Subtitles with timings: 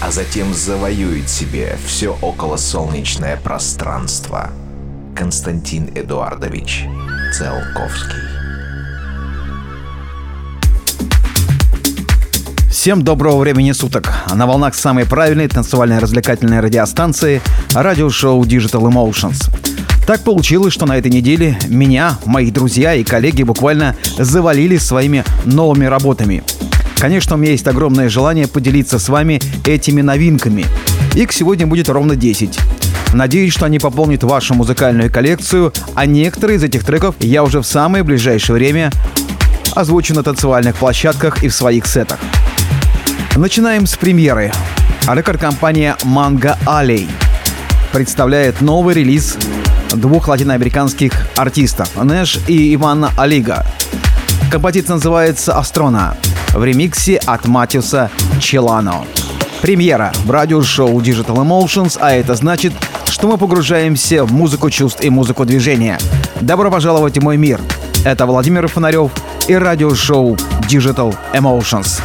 [0.00, 4.50] а затем завоюет себе все околосолнечное пространство.
[5.14, 6.84] Константин Эдуардович
[7.32, 8.20] Целковский.
[12.70, 14.12] Всем доброго времени суток.
[14.32, 17.40] На волнах самой правильной танцевальной развлекательной радиостанции
[17.72, 19.50] радиошоу Digital Emotions.
[20.06, 25.86] Так получилось, что на этой неделе меня, мои друзья и коллеги буквально завалили своими новыми
[25.86, 26.44] работами.
[26.98, 30.64] Конечно, у меня есть огромное желание поделиться с вами этими новинками.
[31.14, 32.58] Их сегодня будет ровно 10.
[33.12, 37.66] Надеюсь, что они пополнят вашу музыкальную коллекцию, а некоторые из этих треков я уже в
[37.66, 38.90] самое ближайшее время
[39.74, 42.18] озвучу на танцевальных площадках и в своих сетах.
[43.36, 44.52] Начинаем с премьеры.
[45.06, 47.06] Рекорд-компания Manga Alley
[47.92, 49.36] представляет новый релиз
[49.92, 53.64] двух латиноамериканских артистов Нэш и Ивана Алига.
[54.50, 56.16] Композиция называется «Астрона»
[56.52, 59.04] в ремиксе от Матиуса Челано.
[59.60, 62.72] Премьера в радиошоу Digital Emotions, а это значит,
[63.06, 65.98] что мы погружаемся в музыку чувств и музыку движения.
[66.40, 67.60] Добро пожаловать в мой мир.
[68.04, 69.10] Это Владимир Фонарев
[69.48, 70.36] и радиошоу
[70.68, 72.00] Digital Emotions.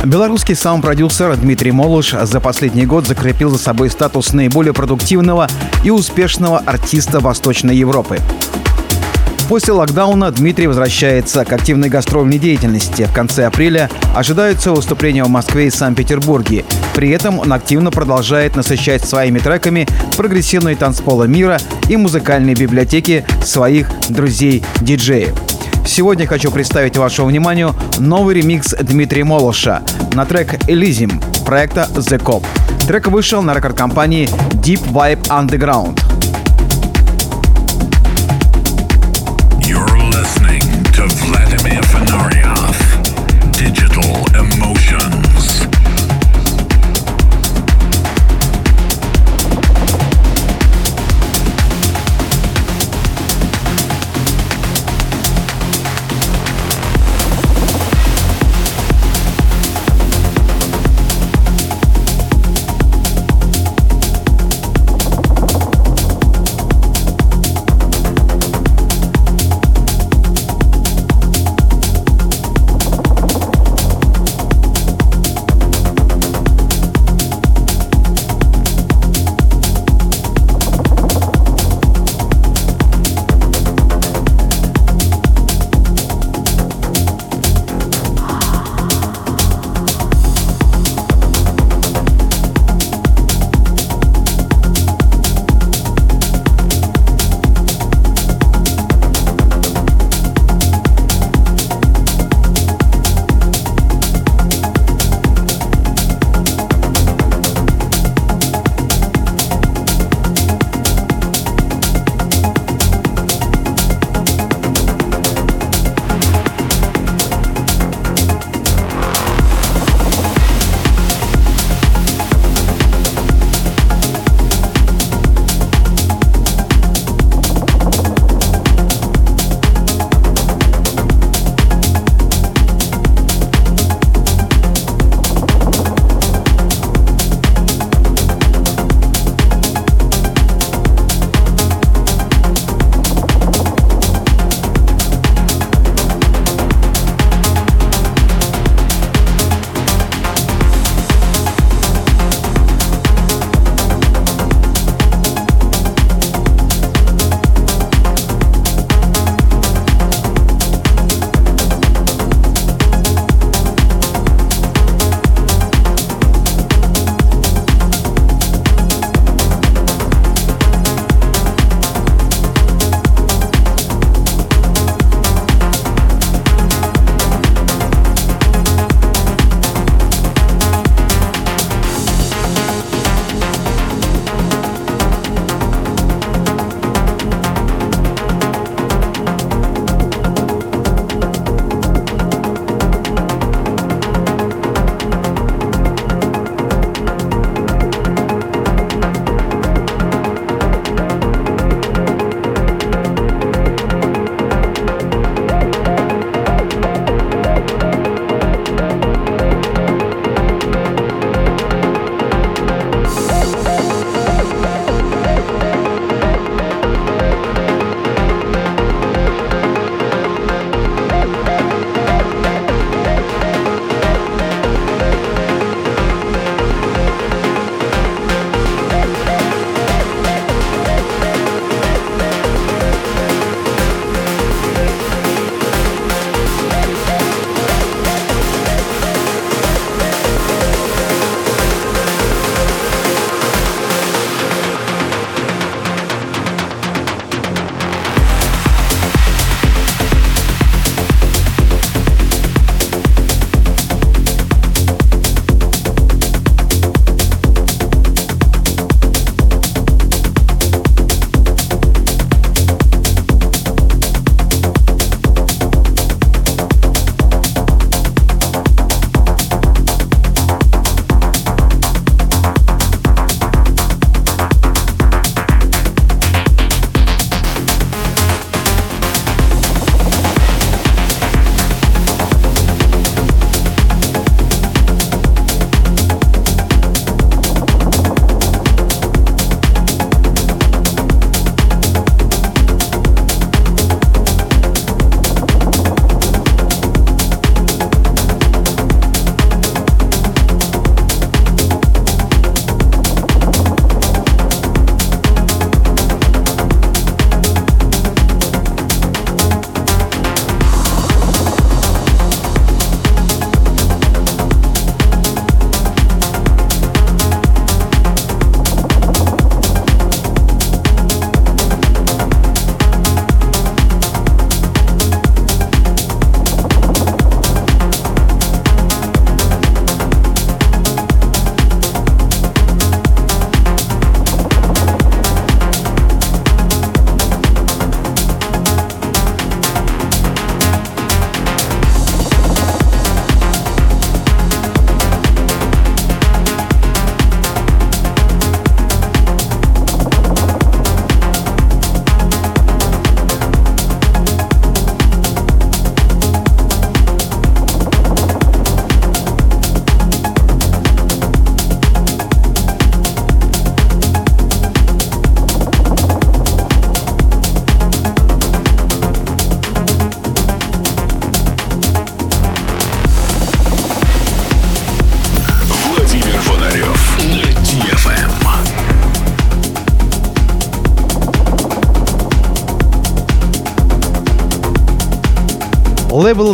[0.10, 5.48] Белорусский саунд-продюсер Дмитрий Молуш за последний год закрепил за собой статус наиболее продуктивного
[5.84, 8.18] и успешного артиста Восточной Европы.
[9.50, 13.04] После локдауна Дмитрий возвращается к активной гастрольной деятельности.
[13.04, 16.66] В конце апреля ожидаются выступления в Москве и Санкт-Петербурге.
[16.96, 23.92] При этом он активно продолжает насыщать своими треками прогрессивные танцполы мира и музыкальные библиотеки своих
[24.10, 25.36] друзей-диджеев.
[25.86, 29.82] Сегодня хочу представить вашему вниманию новый ремикс Дмитрия Молоша
[30.14, 32.46] на трек «Элизим» проекта The Cop.
[32.88, 34.28] Трек вышел на рекорд-компании
[34.62, 36.29] Deep Vibe Underground.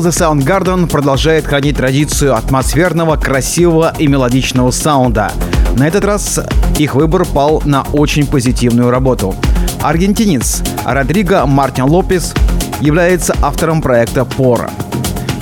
[0.05, 5.31] The Soundgarden продолжает хранить традицию атмосферного, красивого и мелодичного саунда.
[5.77, 6.39] На этот раз
[6.77, 9.33] их выбор пал на очень позитивную работу.
[9.81, 12.35] Аргентинец Родриго Мартин Лопес
[12.81, 14.69] является автором проекта «Пора».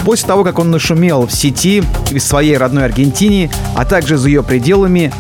[0.05, 4.43] После того, как он нашумел в сети в своей родной Аргентине, а также за ее
[4.43, 5.11] пределами,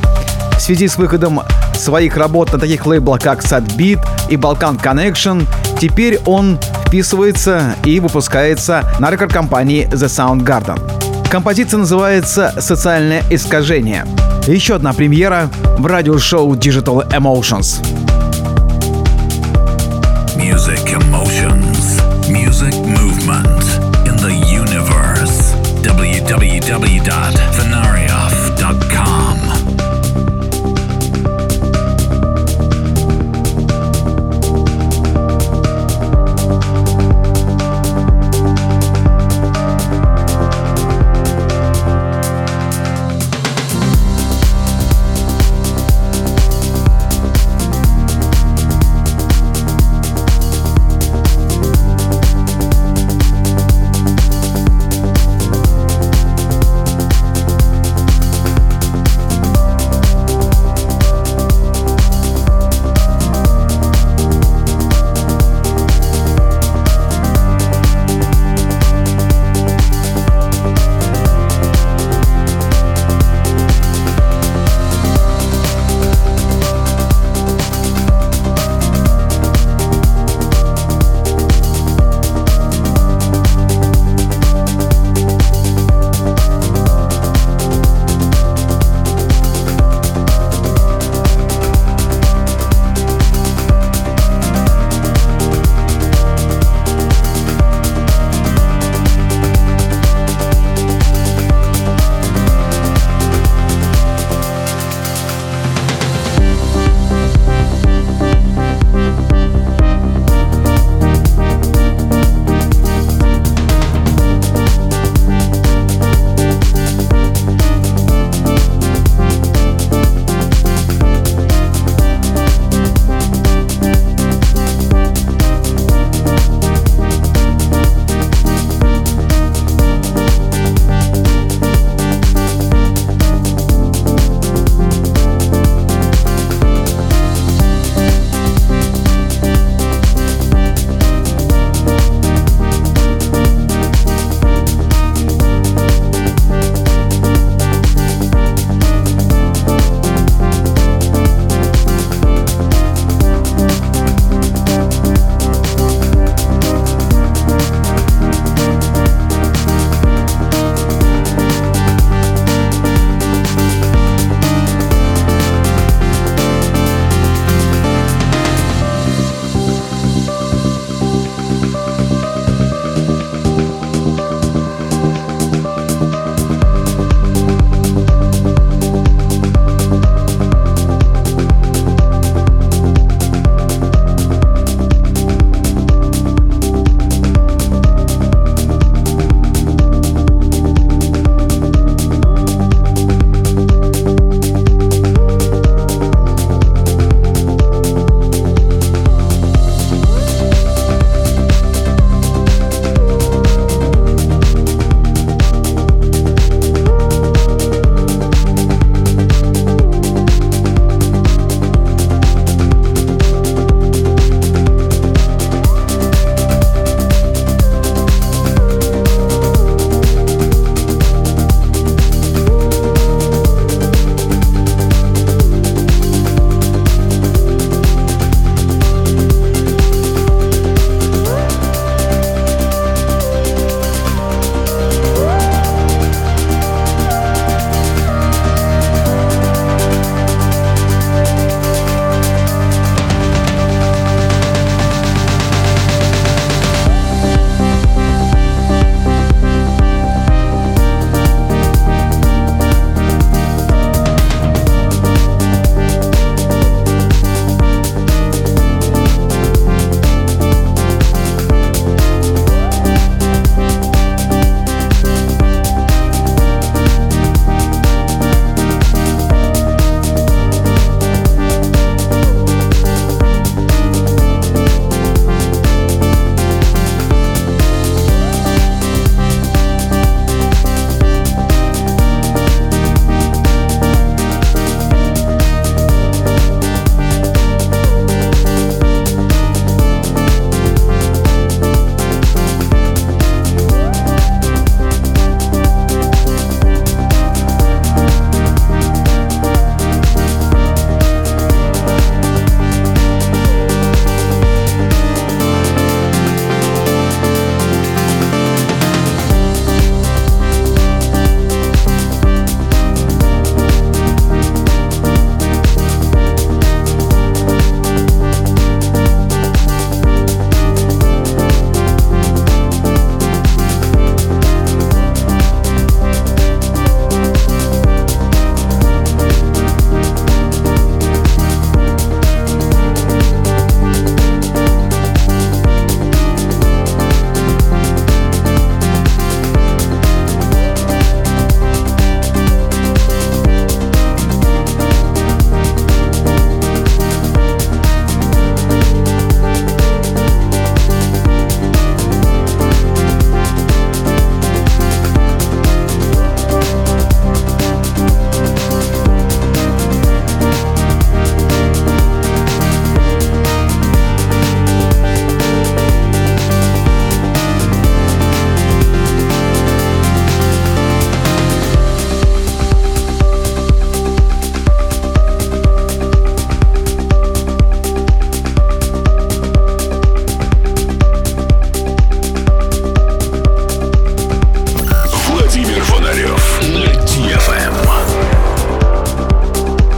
[0.57, 1.41] в связи с выходом
[1.75, 5.45] своих работ на таких лейблах, как Sadbeat и Balkan Connection,
[5.81, 6.59] теперь он
[6.93, 11.27] вписывается и выпускается на рекорд-компании The Soundgarden.
[11.27, 14.05] Композиция называется «Социальное искажение».
[14.45, 17.83] Еще одна премьера в радиошоу Digital Emotions.
[20.35, 21.42] Music emotions,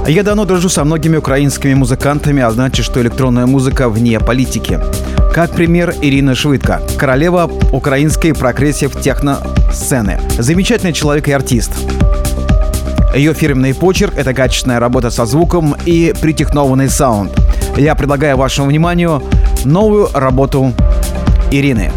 [0.08, 4.80] Я давно дружу со многими украинскими музыкантами, а значит, что электронная музыка вне политики.
[5.34, 10.20] Как пример Ирина Швыдка, королева украинской progressive техно-сцены.
[10.38, 11.72] Замечательный человек и артист.
[13.15, 17.32] Ее фирменный почерк— это качественная работа со звуком и притехнованный саунд.
[17.76, 19.24] Я предлагаю вашему вниманию
[19.63, 20.72] новую работу
[21.50, 21.91] Ирины.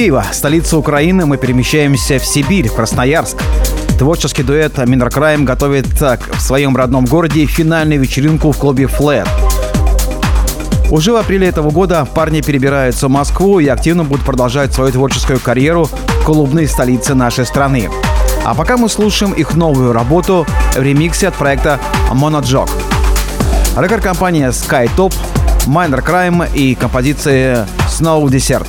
[0.00, 3.36] Киева, столицы Украины, мы перемещаемся в Сибирь, в Красноярск.
[3.98, 9.28] Творческий дуэт Минеркрайм готовит так в своем родном городе финальную вечеринку в клубе Flat.
[10.90, 15.38] Уже в апреле этого года парни перебираются в Москву и активно будут продолжать свою творческую
[15.38, 17.90] карьеру в клубной столице нашей страны.
[18.42, 21.78] А пока мы слушаем их новую работу в ремиксе от проекта
[22.10, 22.70] Monojoke.
[23.76, 25.12] Рекорд-компания Skytop,
[25.66, 28.66] Minor Crime и композиция Snow Desert.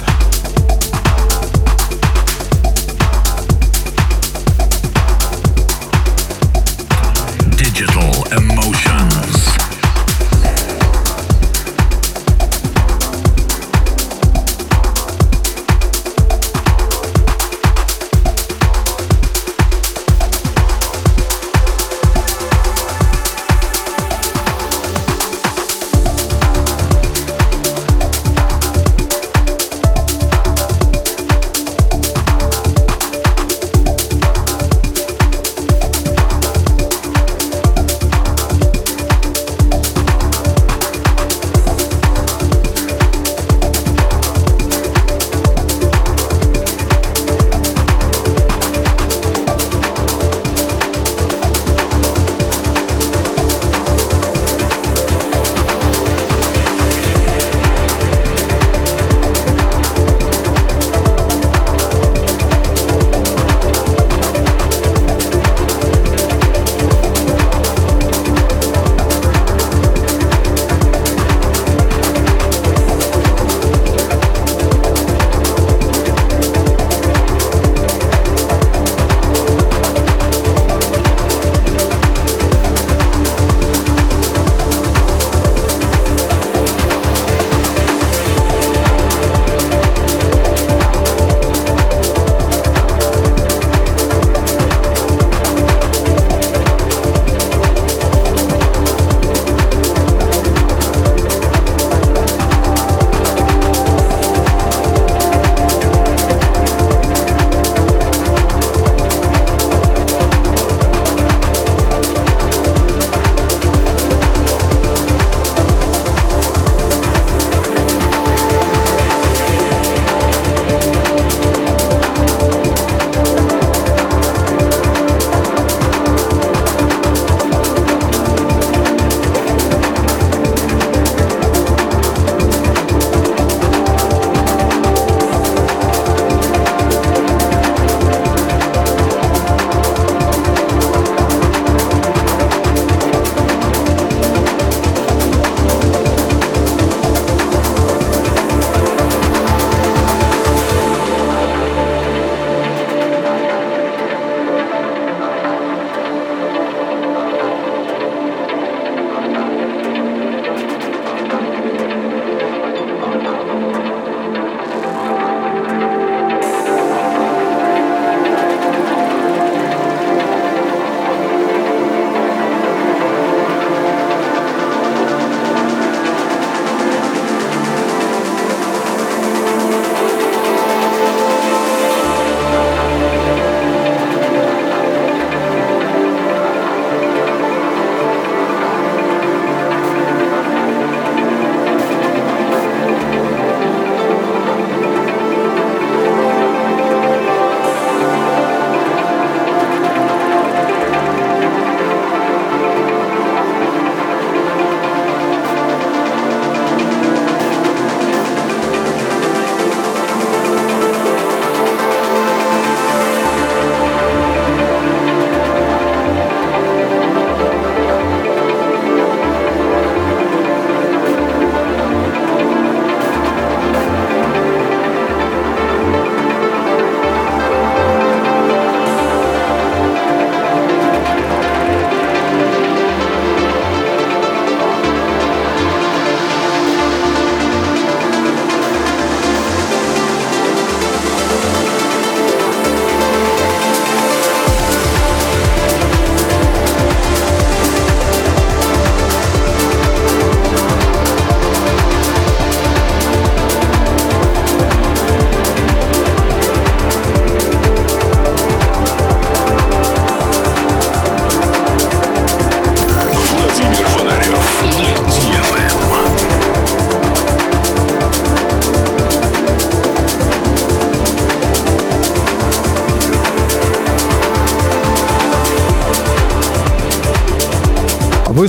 [8.63, 9.20] Emotion.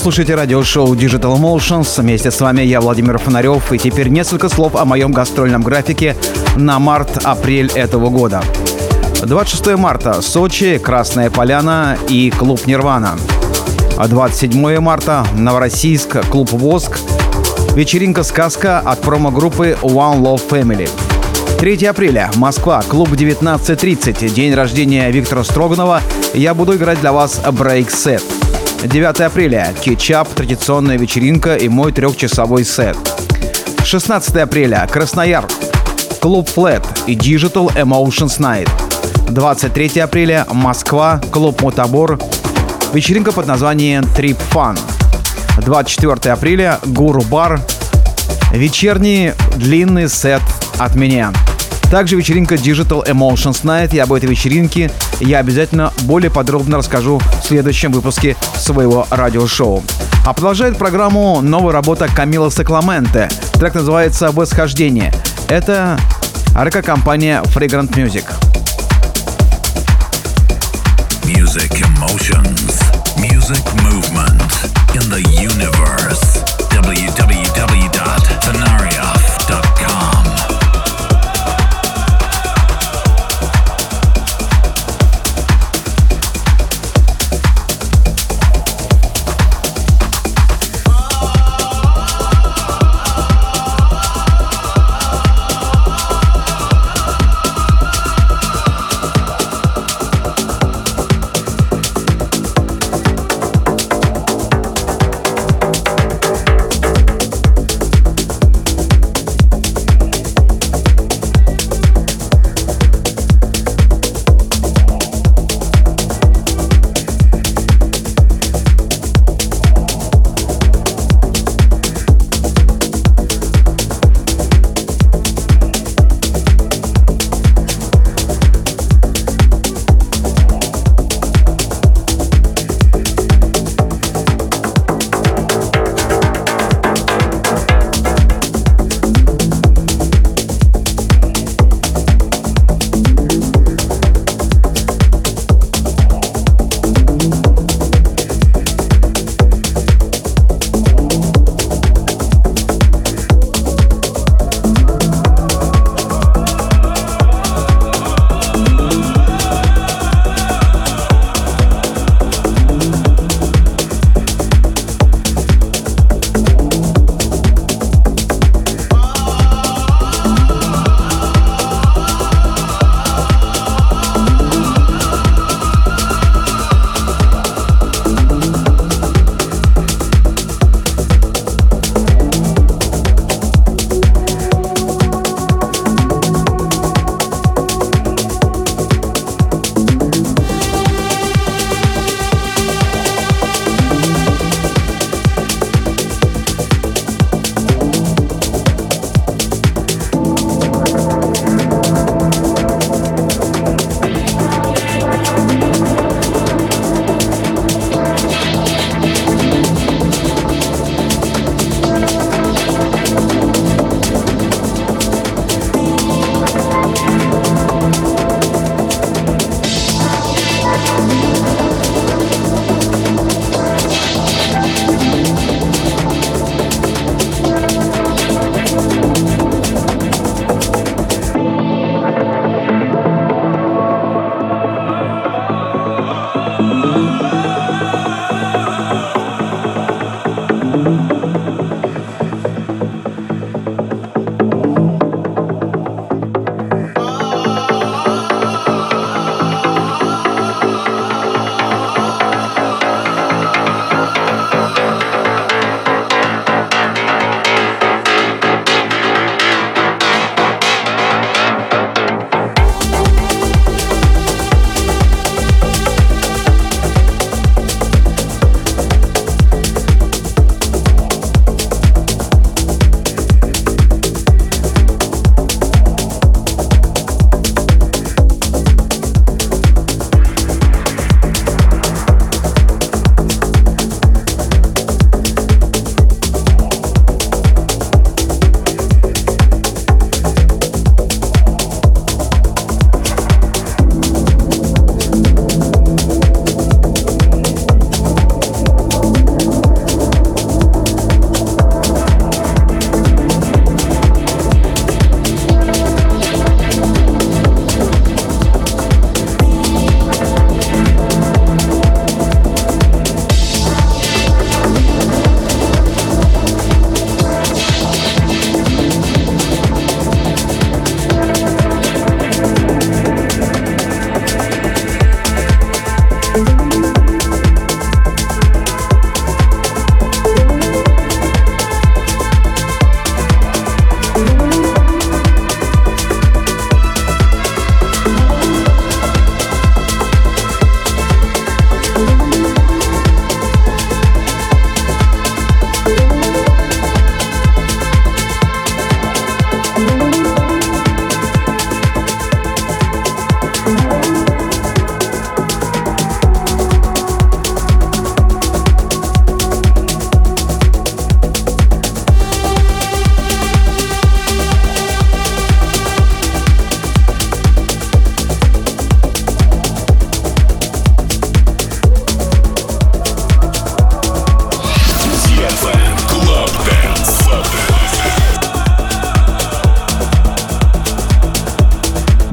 [0.02, 2.00] Слушаете радиошоу Digital Emotions.
[2.00, 3.72] Вместе с вами я, Владимир Фонарев.
[3.72, 6.16] И теперь несколько слов о моем гастрольном графике
[6.56, 8.42] на март-апрель этого года.
[9.22, 13.16] 26 марта– Сочи, Красная Поляна и клуб «Нирвана».
[14.04, 16.98] 27 марта– Новороссийск, клуб «Воск»,
[17.76, 20.90] вечеринка-сказка от промо-группы One Love Family.
[21.60, 22.28] 3 апреля.
[22.34, 22.82] Москва.
[22.88, 24.30] Клуб 19.30.
[24.30, 26.00] День рождения Виктора Строганова.
[26.34, 28.41] Я буду играть для вас брейк-сет.
[28.84, 29.72] 9 апреля.
[29.80, 32.96] Кетчап, традиционная вечеринка и мой трехчасовой сет.
[33.84, 34.88] 16 апреля.
[34.90, 35.56] Красноярск.
[36.20, 38.68] Клуб Flat и Digital Emotions Night.
[39.28, 40.46] 23 апреля.
[40.50, 41.20] Москва.
[41.30, 42.18] Клуб Мотобор.
[42.92, 44.78] Вечеринка под названием Trip Fun.
[45.58, 46.80] 24 апреля.
[46.84, 47.60] Гуру Бар.
[48.52, 50.42] Вечерний длинный сет
[50.78, 51.32] от меня.
[51.90, 53.94] Также вечеринка Digital Emotions Night.
[53.94, 54.90] И об этой вечеринке
[55.24, 59.82] я обязательно более подробно расскажу в следующем выпуске своего радиошоу.
[60.24, 63.28] А продолжает программу новая работа Камила Сакламенте.
[63.54, 65.12] Трек называется «Восхождение».
[65.48, 65.98] Это
[66.56, 68.24] РК-компания Fragrant Music.
[71.24, 72.80] Music emotions.
[73.16, 74.42] Music movement
[74.94, 75.81] in the universe.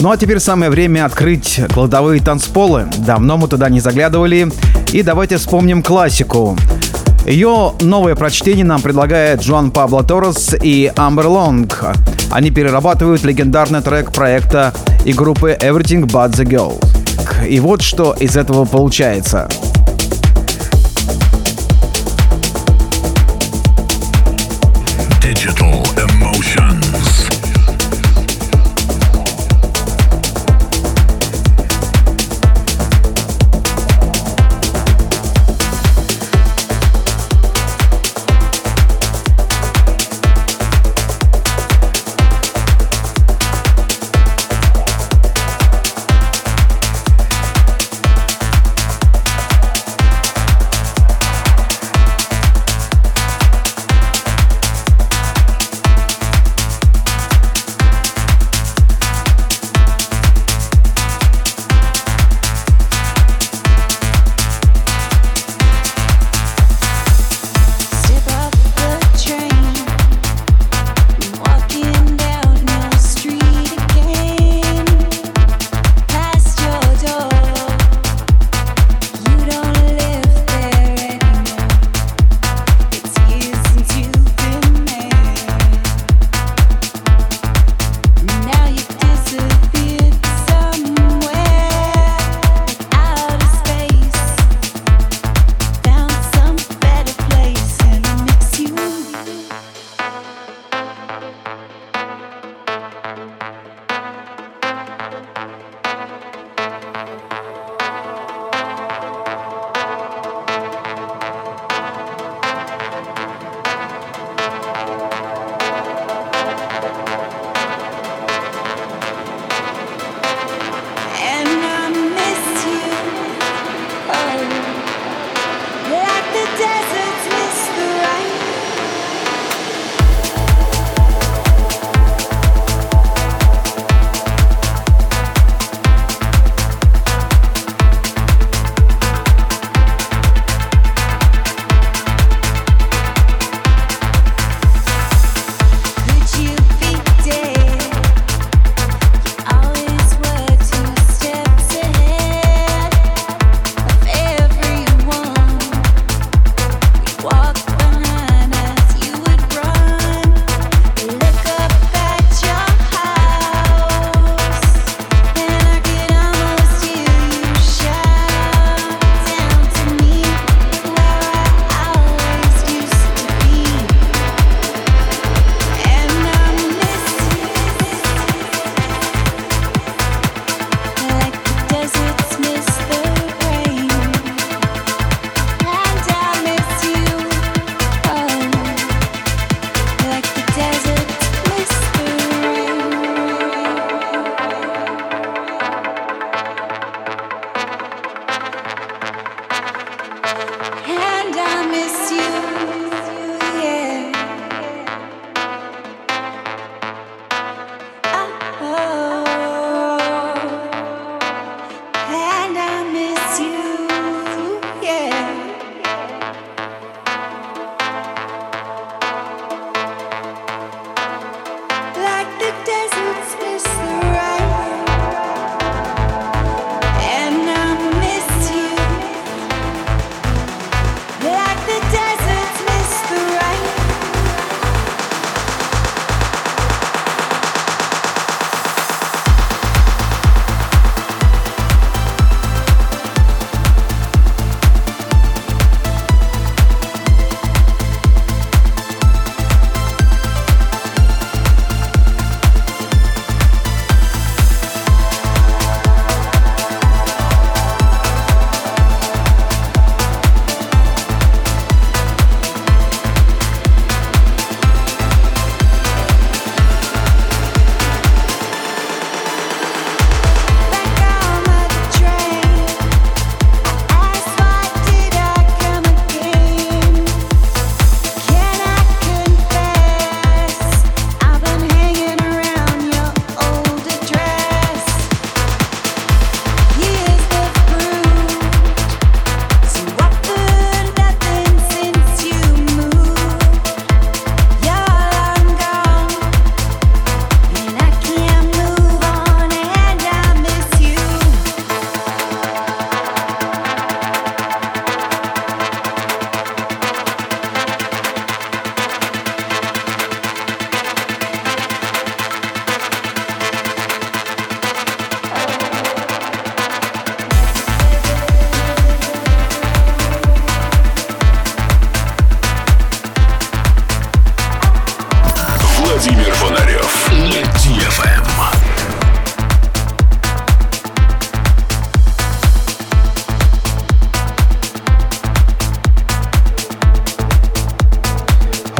[0.02, 2.88] Ну а теперь самое время открыть кладовые танцполы.
[3.00, 4.50] Давно мы туда не заглядывали.
[4.94, 6.58] И давайте вспомним классику.
[7.26, 11.84] Ее новое прочтение нам предлагает Джоан Пабло Торрес и Амбер Лонг.
[12.32, 14.74] Они перерабатывают легендарный трек проекта
[15.04, 17.46] и группы Everything But The Girl.
[17.46, 19.50] И вот что из этого получается.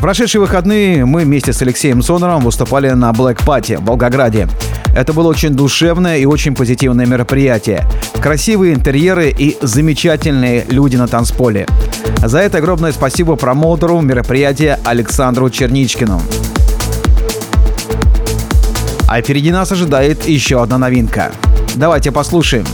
[0.10, 4.48] Прошедшие выходные мы вместе с Алексеем Соноровым выступали на Black Party в Волгограде.
[4.96, 7.86] Это было очень душевное и очень позитивное мероприятие.
[8.20, 11.68] Красивые интерьеры и замечательные люди на танцполе.
[12.24, 16.20] За это огромное спасибо промоутеру мероприятия Александру Черничкину.
[19.08, 21.32] А впереди нас ожидает еще одна новинка.
[21.76, 22.66] Давайте послушаем.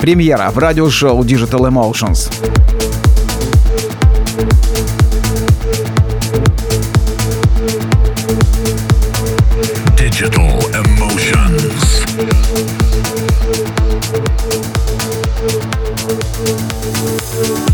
[0.00, 2.51] Премьера в радиошоу Digital Emotions.
[17.44, 17.71] you.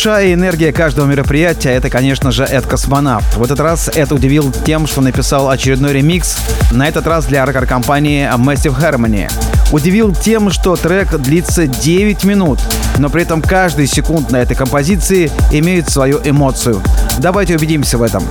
[0.00, 3.36] Душа и энергия каждого мероприятия— это, конечно же, Эд Космонавт.
[3.36, 6.38] В этот раз Эд удивил тем, что написал очередной ремикс,
[6.72, 9.30] на этот раз для рекорд-компании Massive Harmony.
[9.72, 12.60] Удивил тем, что трек длится 9 минут,
[12.96, 16.80] но при этом каждый секунд на этой композиции имеет свою эмоцию.
[17.18, 18.24] Давайте убедимся в этом.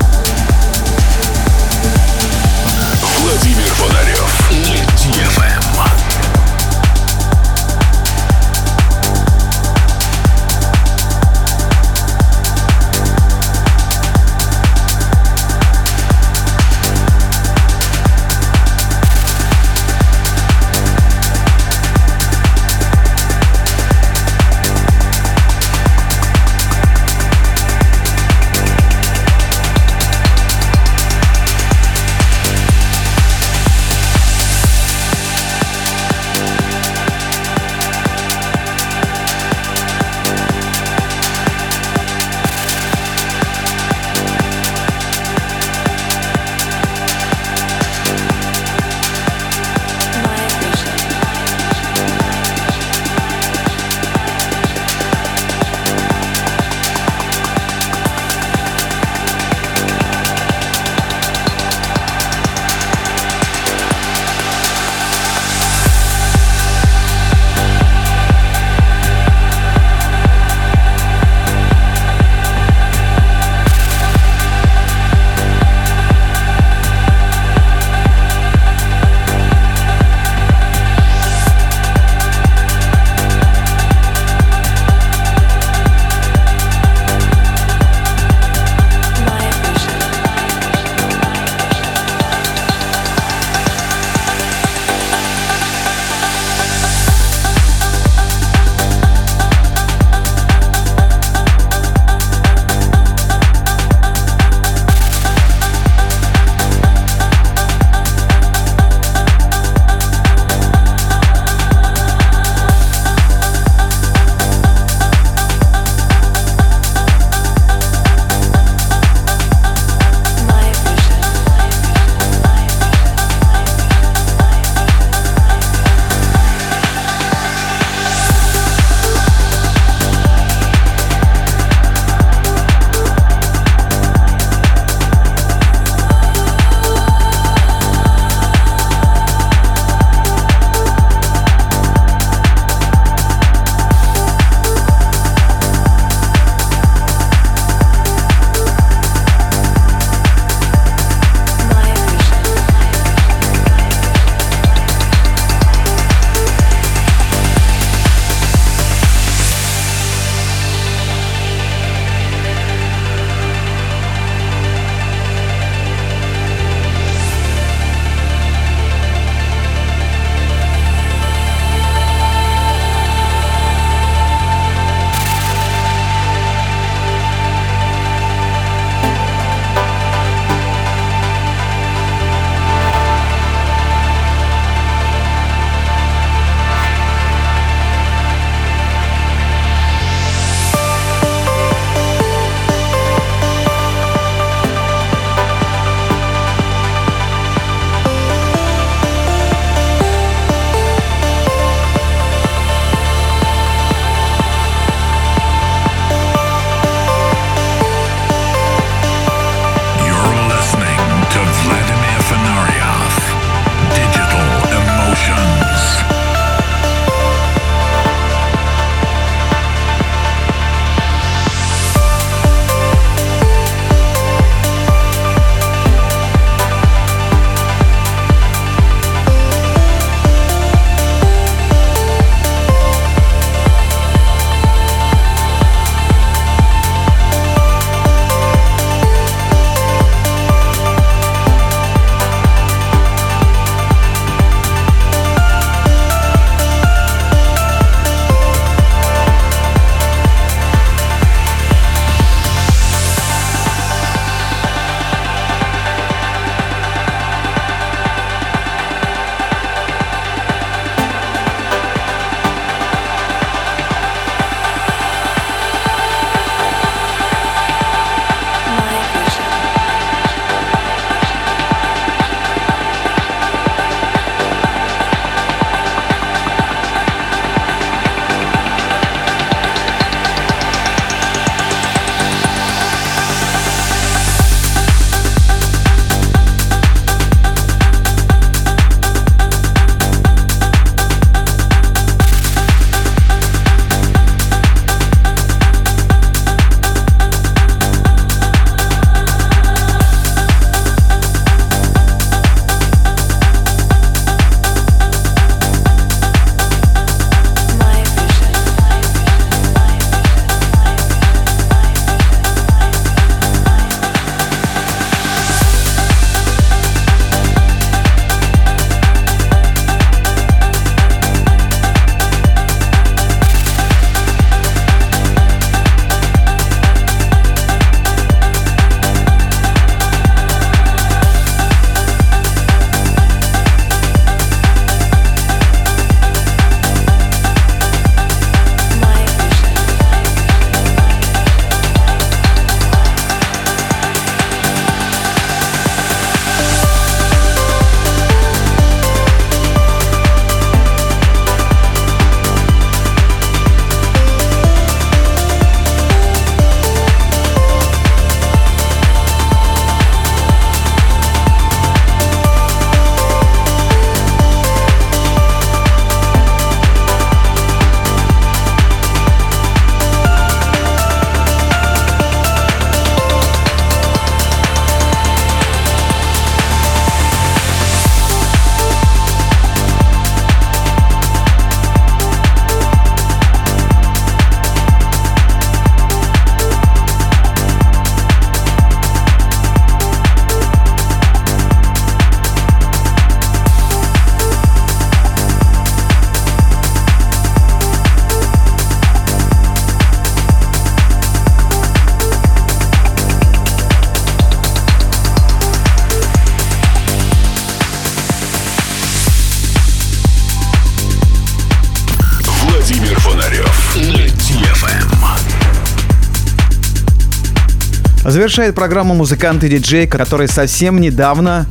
[418.49, 421.67] Завершает программу музыкант и диджей, который совсем недавно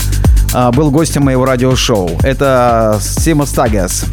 [0.55, 2.21] а, был гостем моего радиошоу.
[2.23, 4.05] Это Сима Стагас,